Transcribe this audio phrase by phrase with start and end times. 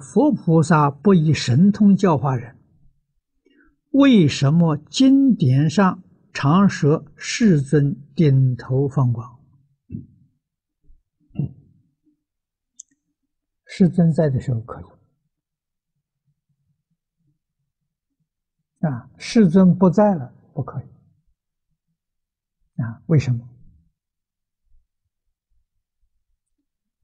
[0.00, 2.56] 佛菩萨不以神通教化人，
[3.90, 9.38] 为什么经典上常说世尊顶头放光？
[13.66, 14.84] 世尊在的时候可以
[18.86, 20.86] 啊，世尊不在了不可以
[22.82, 23.02] 啊？
[23.06, 23.48] 为什么？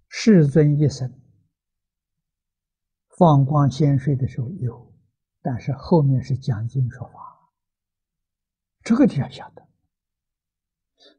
[0.09, 1.09] 世尊一生
[3.17, 4.93] 放光现世的时候有，
[5.43, 7.51] 但是后面是讲经说法，
[8.83, 9.67] 这个你要晓得。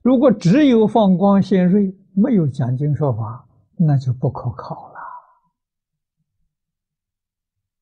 [0.01, 4.97] 如果只有放光现世，没有讲经说法，那就不可靠了。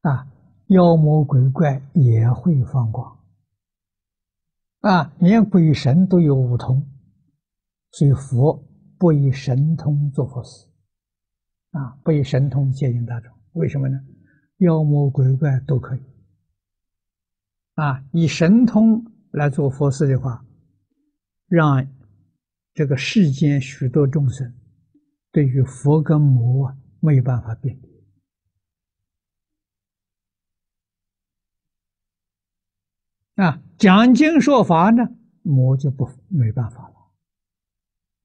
[0.02, 0.28] 啊，
[0.68, 3.20] 妖魔鬼怪也会放光，
[4.82, 6.90] 啊，连鬼神都有五通，
[7.92, 8.64] 所以佛
[8.98, 10.68] 不以神通做佛事。
[11.72, 14.00] 啊，不以神通接引大众，为什么呢？
[14.58, 16.00] 妖魔鬼怪都可以。
[17.74, 20.46] 啊，以神通来做佛事的话，
[21.48, 21.86] 让
[22.74, 24.54] 这个世间许多众生
[25.32, 27.90] 对于佛跟魔啊没有办法辨别。
[33.36, 35.04] 啊，讲经说法呢，
[35.42, 36.96] 魔就不没办法了。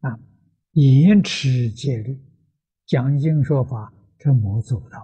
[0.08, 0.20] 啊，
[0.72, 2.20] 严持戒律。
[2.86, 4.98] 讲经说法，这魔做不到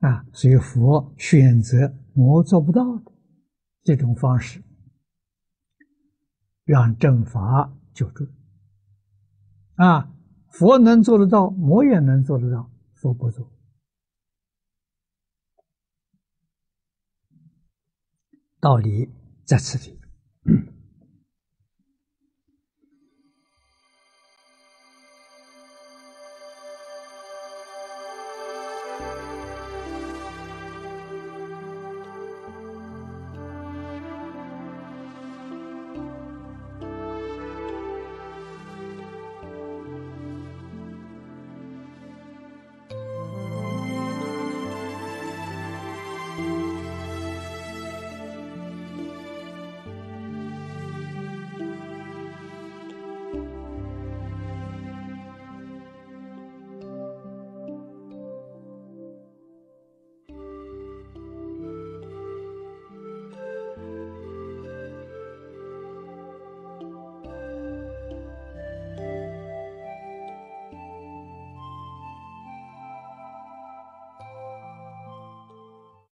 [0.00, 0.26] 啊！
[0.32, 3.12] 所以佛选择魔做不到的
[3.82, 4.62] 这种方式，
[6.64, 8.26] 让正法救助。
[9.74, 10.10] 啊，
[10.48, 13.52] 佛能做得到，魔也能做得到，佛不做。
[18.58, 19.10] 道理
[19.44, 19.99] 在此地。